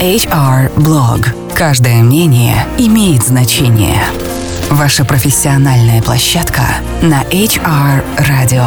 HR 0.00 0.70
Blog. 0.76 1.54
Каждое 1.54 2.02
мнение 2.02 2.66
имеет 2.76 3.22
значение. 3.22 4.02
Ваша 4.68 5.06
профессиональная 5.06 6.02
площадка 6.02 6.60
на 7.00 7.22
HR 7.22 8.04
Radio. 8.18 8.66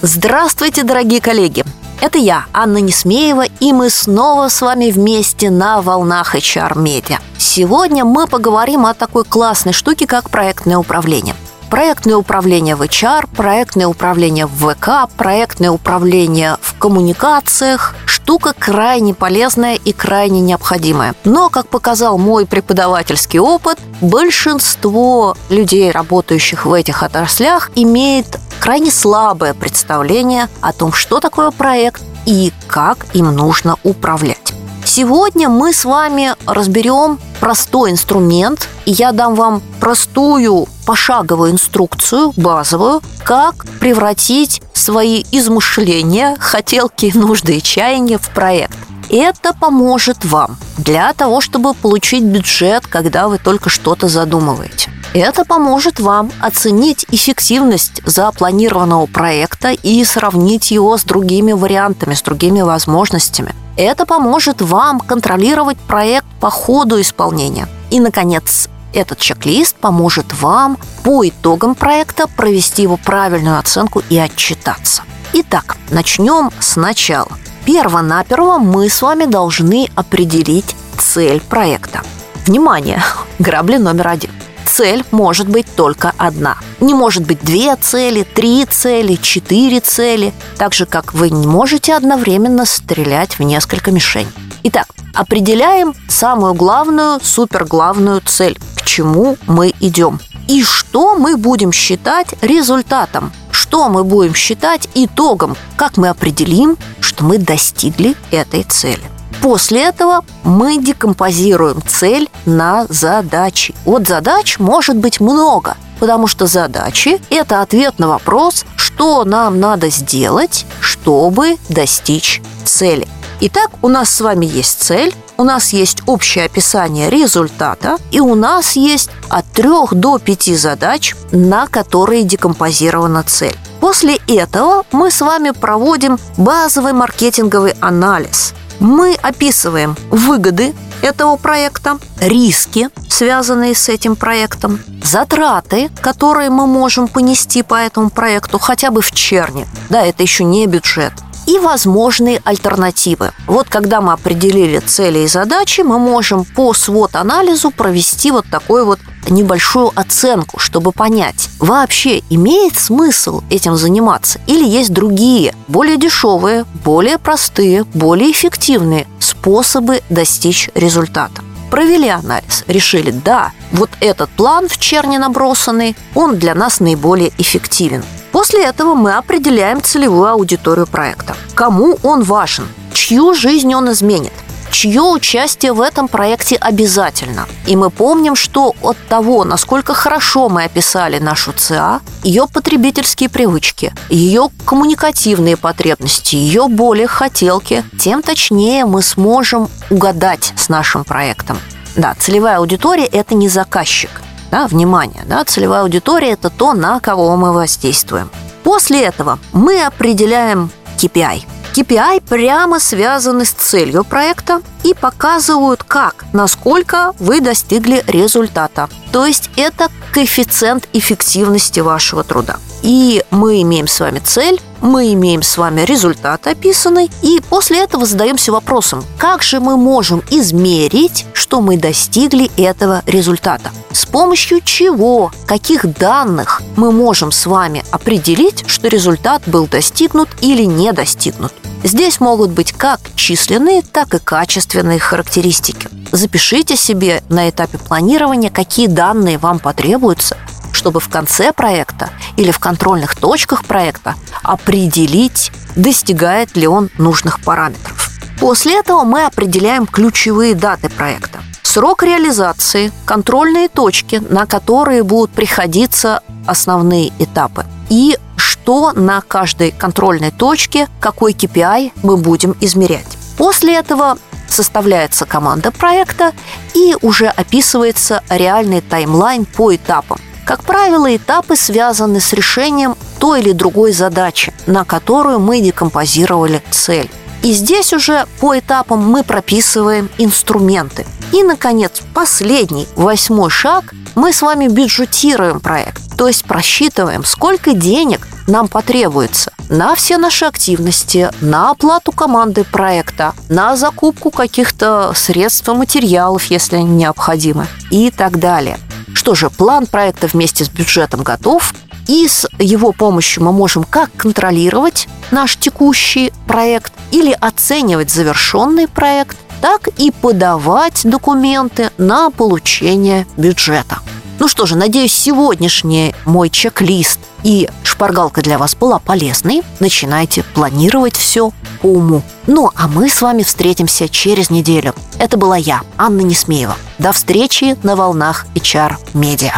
Здравствуйте, 0.00 0.84
дорогие 0.84 1.20
коллеги! 1.20 1.64
Это 2.00 2.18
я, 2.18 2.44
Анна 2.52 2.78
Несмеева, 2.78 3.46
и 3.58 3.72
мы 3.72 3.90
снова 3.90 4.48
с 4.48 4.60
вами 4.60 4.92
вместе 4.92 5.50
на 5.50 5.82
волнах 5.82 6.36
HR 6.36 6.74
Media. 6.74 7.18
Сегодня 7.36 8.04
мы 8.04 8.28
поговорим 8.28 8.86
о 8.86 8.94
такой 8.94 9.24
классной 9.24 9.72
штуке, 9.72 10.06
как 10.06 10.30
проектное 10.30 10.78
управление– 10.78 11.34
проектное 11.72 12.16
управление 12.16 12.76
в 12.76 12.82
HR, 12.82 13.30
проектное 13.34 13.86
управление 13.86 14.44
в 14.44 14.74
ВК, 14.74 15.10
проектное 15.16 15.70
управление 15.70 16.58
в 16.60 16.78
коммуникациях. 16.78 17.94
Штука 18.04 18.52
крайне 18.52 19.14
полезная 19.14 19.76
и 19.76 19.94
крайне 19.94 20.42
необходимая. 20.42 21.14
Но, 21.24 21.48
как 21.48 21.68
показал 21.68 22.18
мой 22.18 22.44
преподавательский 22.44 23.38
опыт, 23.38 23.78
большинство 24.02 25.34
людей, 25.48 25.90
работающих 25.90 26.66
в 26.66 26.74
этих 26.74 27.02
отраслях, 27.02 27.70
имеет 27.74 28.38
крайне 28.60 28.90
слабое 28.90 29.54
представление 29.54 30.48
о 30.60 30.74
том, 30.74 30.92
что 30.92 31.20
такое 31.20 31.50
проект 31.52 32.02
и 32.26 32.52
как 32.66 33.06
им 33.14 33.34
нужно 33.34 33.76
управлять. 33.82 34.52
Сегодня 34.84 35.48
мы 35.48 35.72
с 35.72 35.86
вами 35.86 36.34
разберем 36.44 37.18
простой 37.42 37.90
инструмент, 37.90 38.68
и 38.86 38.92
я 38.92 39.10
дам 39.10 39.34
вам 39.34 39.62
простую 39.80 40.68
пошаговую 40.86 41.50
инструкцию, 41.50 42.32
базовую, 42.36 43.02
как 43.24 43.66
превратить 43.80 44.62
свои 44.72 45.24
измышления, 45.32 46.36
хотелки, 46.38 47.10
нужды 47.12 47.56
и 47.56 47.62
чаяния 47.62 48.18
в 48.18 48.30
проект. 48.30 48.78
Это 49.10 49.52
поможет 49.54 50.24
вам 50.24 50.56
для 50.78 51.12
того, 51.14 51.40
чтобы 51.40 51.74
получить 51.74 52.22
бюджет, 52.22 52.86
когда 52.86 53.26
вы 53.26 53.38
только 53.38 53.70
что-то 53.70 54.06
задумываете. 54.06 54.92
Это 55.12 55.44
поможет 55.44 55.98
вам 55.98 56.30
оценить 56.40 57.06
эффективность 57.10 58.02
запланированного 58.06 59.06
проекта 59.06 59.72
и 59.72 60.04
сравнить 60.04 60.70
его 60.70 60.96
с 60.96 61.02
другими 61.02 61.50
вариантами, 61.50 62.14
с 62.14 62.22
другими 62.22 62.60
возможностями. 62.60 63.52
Это 63.76 64.04
поможет 64.04 64.60
вам 64.60 65.00
контролировать 65.00 65.78
проект 65.78 66.26
по 66.40 66.50
ходу 66.50 67.00
исполнения. 67.00 67.68
И, 67.90 68.00
наконец, 68.00 68.68
этот 68.92 69.18
чек-лист 69.18 69.76
поможет 69.76 70.32
вам 70.40 70.76
по 71.02 71.26
итогам 71.26 71.74
проекта 71.74 72.26
провести 72.26 72.82
его 72.82 72.98
правильную 72.98 73.58
оценку 73.58 74.02
и 74.10 74.18
отчитаться. 74.18 75.02
Итак, 75.32 75.76
начнем 75.90 76.50
сначала. 76.60 77.30
Перво-наперво 77.64 78.58
мы 78.58 78.90
с 78.90 79.00
вами 79.00 79.24
должны 79.24 79.88
определить 79.94 80.76
цель 80.98 81.40
проекта. 81.40 82.02
Внимание! 82.46 83.02
Грабли 83.38 83.76
номер 83.76 84.08
один 84.08 84.31
цель 84.72 85.04
может 85.10 85.48
быть 85.48 85.66
только 85.76 86.14
одна. 86.16 86.56
Не 86.80 86.94
может 86.94 87.26
быть 87.26 87.40
две 87.42 87.76
цели, 87.76 88.22
три 88.22 88.64
цели, 88.64 89.16
четыре 89.16 89.80
цели, 89.80 90.32
так 90.56 90.72
же, 90.72 90.86
как 90.86 91.12
вы 91.12 91.28
не 91.28 91.46
можете 91.46 91.94
одновременно 91.94 92.64
стрелять 92.64 93.38
в 93.38 93.42
несколько 93.42 93.90
мишеней. 93.90 94.32
Итак, 94.62 94.86
определяем 95.14 95.94
самую 96.08 96.54
главную, 96.54 97.20
суперглавную 97.22 98.22
цель, 98.24 98.58
к 98.76 98.82
чему 98.82 99.36
мы 99.46 99.74
идем. 99.80 100.20
И 100.48 100.62
что 100.62 101.16
мы 101.16 101.36
будем 101.36 101.70
считать 101.70 102.28
результатом, 102.40 103.30
что 103.50 103.90
мы 103.90 104.04
будем 104.04 104.34
считать 104.34 104.88
итогом, 104.94 105.54
как 105.76 105.98
мы 105.98 106.08
определим, 106.08 106.78
что 107.00 107.24
мы 107.24 107.36
достигли 107.36 108.16
этой 108.30 108.62
цели. 108.62 109.11
После 109.40 109.84
этого 109.84 110.24
мы 110.44 110.78
декомпозируем 110.78 111.82
цель 111.86 112.28
на 112.44 112.86
задачи. 112.88 113.74
Вот 113.84 114.06
задач 114.06 114.58
может 114.58 114.96
быть 114.96 115.20
много, 115.20 115.76
потому 116.00 116.26
что 116.26 116.46
задачи– 116.46 117.20
это 117.30 117.62
ответ 117.62 117.98
на 117.98 118.08
вопрос, 118.08 118.64
что 118.76 119.24
нам 119.24 119.60
надо 119.60 119.90
сделать, 119.90 120.66
чтобы 120.80 121.56
достичь 121.68 122.42
цели. 122.64 123.08
Итак, 123.40 123.70
у 123.82 123.88
нас 123.88 124.10
с 124.10 124.20
вами 124.20 124.46
есть 124.46 124.80
цель, 124.82 125.12
у 125.36 125.44
нас 125.44 125.72
есть 125.72 126.02
общее 126.06 126.44
описание 126.44 127.10
результата, 127.10 127.98
и 128.12 128.20
у 128.20 128.36
нас 128.36 128.76
есть 128.76 129.10
от 129.28 129.44
3 129.46 129.68
до 129.92 130.18
5 130.18 130.56
задач, 130.56 131.16
на 131.32 131.66
которые 131.66 132.22
декомпозирована 132.22 133.24
цель. 133.24 133.56
После 133.80 134.20
этого 134.28 134.84
мы 134.92 135.10
с 135.10 135.20
вами 135.20 135.50
проводим 135.50 136.18
базовый 136.36 136.92
маркетинговый 136.92 137.74
анализ– 137.80 138.54
мы 138.80 139.14
описываем 139.14 139.96
выгоды 140.10 140.74
этого 141.02 141.36
проекта, 141.36 141.98
риски, 142.20 142.88
связанные 143.08 143.74
с 143.74 143.88
этим 143.88 144.16
проектом, 144.16 144.80
затраты, 145.02 145.90
которые 146.00 146.50
мы 146.50 146.66
можем 146.66 147.08
понести 147.08 147.62
по 147.62 147.74
этому 147.74 148.10
проекту 148.10 148.58
хотя 148.58 148.90
бы 148.90 149.02
в 149.02 149.12
черне. 149.12 149.66
Да, 149.90 150.04
это 150.04 150.22
еще 150.22 150.44
не 150.44 150.66
бюджет 150.66 151.12
и 151.46 151.58
возможные 151.58 152.40
альтернативы. 152.44 153.32
Вот 153.46 153.68
когда 153.68 154.00
мы 154.00 154.12
определили 154.12 154.78
цели 154.78 155.20
и 155.20 155.26
задачи, 155.26 155.80
мы 155.80 155.98
можем 155.98 156.44
по 156.44 156.72
свод-анализу 156.72 157.70
провести 157.70 158.30
вот 158.30 158.46
такой 158.50 158.84
вот 158.84 159.00
небольшую 159.30 159.92
оценку, 159.94 160.58
чтобы 160.58 160.92
понять, 160.92 161.48
вообще 161.58 162.22
имеет 162.30 162.76
смысл 162.76 163.42
этим 163.50 163.76
заниматься 163.76 164.40
или 164.46 164.64
есть 164.64 164.92
другие, 164.92 165.54
более 165.68 165.96
дешевые, 165.96 166.64
более 166.84 167.18
простые, 167.18 167.84
более 167.94 168.30
эффективные 168.30 169.06
способы 169.18 170.02
достичь 170.10 170.70
результата. 170.74 171.42
Провели 171.70 172.08
анализ, 172.08 172.64
решили, 172.66 173.10
да, 173.10 173.52
вот 173.72 173.90
этот 174.00 174.28
план 174.30 174.68
в 174.68 174.78
черне 174.78 175.18
набросанный, 175.18 175.96
он 176.14 176.36
для 176.36 176.54
нас 176.54 176.80
наиболее 176.80 177.32
эффективен. 177.38 178.04
После 178.30 178.64
этого 178.64 178.94
мы 178.94 179.14
определяем 179.14 179.82
целевую 179.82 180.28
аудиторию 180.28 180.86
проекта. 180.86 181.34
Кому 181.54 181.98
он 182.02 182.22
важен, 182.22 182.66
чью 182.92 183.34
жизнь 183.34 183.74
он 183.74 183.90
изменит, 183.90 184.32
чье 184.72 185.02
участие 185.02 185.72
в 185.72 185.80
этом 185.80 186.08
проекте 186.08 186.56
обязательно. 186.56 187.46
И 187.66 187.76
мы 187.76 187.90
помним, 187.90 188.34
что 188.34 188.74
от 188.82 188.96
того, 189.08 189.44
насколько 189.44 189.94
хорошо 189.94 190.48
мы 190.48 190.64
описали 190.64 191.18
нашу 191.18 191.52
ЦА, 191.52 192.00
ее 192.22 192.46
потребительские 192.52 193.28
привычки, 193.28 193.92
ее 194.08 194.48
коммуникативные 194.64 195.56
потребности, 195.56 196.36
ее 196.36 196.68
боли, 196.68 197.06
хотелки, 197.06 197.84
тем 197.98 198.22
точнее 198.22 198.84
мы 198.84 199.02
сможем 199.02 199.68
угадать 199.90 200.52
с 200.56 200.68
нашим 200.68 201.04
проектом. 201.04 201.58
Да, 201.94 202.14
целевая 202.18 202.58
аудитория– 202.58 203.04
это 203.12 203.34
не 203.34 203.48
заказчик. 203.48 204.10
Да, 204.50 204.66
внимание, 204.66 205.22
да, 205.26 205.44
целевая 205.44 205.82
аудитория– 205.82 206.30
это 206.32 206.50
то, 206.50 206.72
на 206.72 207.00
кого 207.00 207.36
мы 207.36 207.52
воздействуем. 207.52 208.30
После 208.62 209.02
этого 209.02 209.38
мы 209.52 209.82
определяем 209.84 210.70
KPI– 210.98 211.44
KPI 211.72 212.22
прямо 212.28 212.78
связаны 212.78 213.46
с 213.46 213.50
целью 213.50 214.04
проекта 214.04 214.60
и 214.84 214.92
показывают, 214.92 215.82
как, 215.82 216.26
насколько 216.34 217.12
вы 217.18 217.40
достигли 217.40 218.04
результата. 218.06 218.90
То 219.10 219.24
есть 219.24 219.48
это 219.56 219.88
коэффициент 220.12 220.86
эффективности 220.92 221.80
вашего 221.80 222.24
труда. 222.24 222.58
И 222.82 223.24
мы 223.30 223.62
имеем 223.62 223.86
с 223.86 224.00
вами 224.00 224.18
цель, 224.18 224.60
мы 224.82 225.12
имеем 225.14 225.42
с 225.42 225.56
вами 225.56 225.82
результат 225.82 226.46
описанный, 226.46 227.10
и 227.22 227.40
после 227.48 227.78
этого 227.78 228.04
задаемся 228.04 228.52
вопросом, 228.52 229.04
как 229.16 229.42
же 229.42 229.60
мы 229.60 229.76
можем 229.76 230.22
измерить, 230.30 231.24
что 231.32 231.60
мы 231.60 231.76
достигли 231.76 232.50
этого 232.56 233.02
результата? 233.06 233.70
С 233.92 234.06
помощью 234.06 234.60
чего, 234.60 235.30
каких 235.46 235.86
данных 235.98 236.62
мы 236.76 236.92
можем 236.92 237.30
с 237.30 237.46
вами 237.46 237.84
определить, 237.90 238.64
что 238.66 238.88
результат 238.88 239.42
был 239.46 239.66
достигнут 239.66 240.28
или 240.40 240.64
не 240.64 240.92
достигнут? 240.92 241.52
Здесь 241.84 242.20
могут 242.20 242.50
быть 242.50 242.72
как 242.72 243.00
численные, 243.16 243.82
так 243.82 244.14
и 244.14 244.18
качественные 244.18 244.98
характеристики. 244.98 245.88
Запишите 246.12 246.76
себе 246.76 247.22
на 247.28 247.50
этапе 247.50 247.78
планирования, 247.78 248.50
какие 248.50 248.86
данные 248.86 249.38
вам 249.38 249.58
потребуются, 249.58 250.36
чтобы 250.82 250.98
в 250.98 251.08
конце 251.08 251.52
проекта 251.52 252.10
или 252.36 252.50
в 252.50 252.58
контрольных 252.58 253.14
точках 253.14 253.64
проекта 253.64 254.16
определить, 254.42 255.52
достигает 255.76 256.56
ли 256.56 256.66
он 256.66 256.90
нужных 256.98 257.40
параметров. 257.40 258.10
После 258.40 258.80
этого 258.80 259.04
мы 259.04 259.24
определяем 259.24 259.86
ключевые 259.86 260.56
даты 260.56 260.88
проекта. 260.88 261.38
Срок 261.62 262.02
реализации, 262.02 262.90
контрольные 263.04 263.68
точки, 263.68 264.20
на 264.28 264.44
которые 264.44 265.04
будут 265.04 265.30
приходиться 265.30 266.20
основные 266.48 267.12
этапы. 267.20 267.64
И 267.88 268.18
что 268.34 268.90
на 268.90 269.20
каждой 269.20 269.70
контрольной 269.70 270.32
точке, 270.32 270.88
какой 270.98 271.32
KPI 271.32 271.92
мы 272.02 272.16
будем 272.16 272.56
измерять. 272.60 273.16
После 273.36 273.76
этого 273.76 274.18
составляется 274.48 275.26
команда 275.26 275.70
проекта 275.70 276.32
и 276.74 276.96
уже 277.02 277.28
описывается 277.28 278.24
реальный 278.28 278.80
таймлайн 278.80 279.44
по 279.44 279.72
этапам. 279.72 280.18
Как 280.44 280.64
правило, 280.64 281.14
этапы 281.14 281.56
связаны 281.56 282.20
с 282.20 282.32
решением 282.32 282.96
той 283.18 283.40
или 283.40 283.52
другой 283.52 283.92
задачи, 283.92 284.52
на 284.66 284.84
которую 284.84 285.38
мы 285.38 285.60
декомпозировали 285.60 286.62
цель. 286.70 287.10
И 287.42 287.52
здесь 287.52 287.92
уже 287.92 288.26
по 288.40 288.58
этапам 288.58 289.00
мы 289.00 289.24
прописываем 289.24 290.08
инструменты. 290.18 291.06
И, 291.32 291.42
наконец, 291.42 292.02
последний, 292.14 292.86
восьмой 292.96 293.50
шаг– 293.50 293.94
мы 294.14 294.32
с 294.32 294.42
вами 294.42 294.68
бюджетируем 294.68 295.60
проект, 295.60 296.16
то 296.16 296.28
есть 296.28 296.44
просчитываем, 296.44 297.24
сколько 297.24 297.72
денег 297.72 298.28
нам 298.46 298.68
потребуется 298.68 299.52
на 299.68 299.94
все 299.94 300.18
наши 300.18 300.44
активности, 300.44 301.30
на 301.40 301.70
оплату 301.70 302.12
команды 302.12 302.64
проекта, 302.64 303.34
на 303.48 303.76
закупку 303.76 304.30
каких-то 304.30 305.12
средств 305.14 305.68
и 305.68 305.72
материалов, 305.72 306.44
если 306.46 306.76
они 306.76 306.90
необходимы, 306.90 307.66
и 307.90 308.10
так 308.10 308.38
далее. 308.38 308.78
Что 309.22 309.36
же, 309.36 309.50
план 309.50 309.86
проекта 309.86 310.26
вместе 310.26 310.64
с 310.64 310.68
бюджетом 310.68 311.22
готов, 311.22 311.74
и 312.08 312.26
с 312.26 312.44
его 312.58 312.90
помощью 312.90 313.44
мы 313.44 313.52
можем 313.52 313.84
как 313.84 314.10
контролировать 314.16 315.06
наш 315.30 315.56
текущий 315.56 316.32
проект 316.48 316.92
или 317.12 317.30
оценивать 317.30 318.10
завершенный 318.10 318.88
проект, 318.88 319.36
так 319.60 319.86
и 319.96 320.10
подавать 320.10 321.02
документы 321.04 321.90
на 321.98 322.30
получение 322.30 323.24
бюджета. 323.36 324.00
Ну 324.40 324.48
что 324.48 324.66
же, 324.66 324.76
надеюсь, 324.76 325.12
сегодняшний 325.12 326.16
мой 326.24 326.50
чек-лист 326.50 327.20
и 327.44 327.70
шпаргалка 328.02 328.42
для 328.42 328.58
вас 328.58 328.74
была 328.74 328.98
полезной. 328.98 329.62
Начинайте 329.78 330.42
планировать 330.42 331.14
все 331.14 331.52
по 331.80 331.86
уму. 331.86 332.22
Ну, 332.48 332.68
а 332.74 332.88
мы 332.88 333.08
с 333.08 333.22
вами 333.22 333.44
встретимся 333.44 334.08
через 334.08 334.50
неделю. 334.50 334.92
Это 335.20 335.36
была 335.36 335.56
я, 335.56 335.82
Анна 335.96 336.22
Несмеева. 336.22 336.74
До 336.98 337.12
встречи 337.12 337.76
на 337.84 337.94
волнах 337.94 338.46
HR 338.56 338.96
Media. 339.14 339.52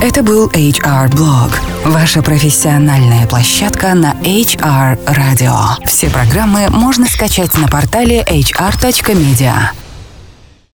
Это 0.00 0.22
был 0.22 0.46
HR 0.50 1.10
Blog, 1.10 1.50
ваша 1.84 2.22
профессиональная 2.22 3.26
площадка 3.26 3.94
на 3.94 4.12
HR 4.22 5.04
Radio. 5.06 5.56
Все 5.84 6.08
программы 6.10 6.68
можно 6.70 7.06
скачать 7.06 7.58
на 7.58 7.66
портале 7.66 8.22
hr.media. 8.22 9.83